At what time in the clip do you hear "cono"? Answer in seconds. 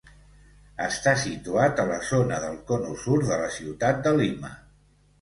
2.73-2.97